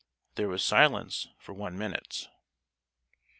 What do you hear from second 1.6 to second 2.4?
minute.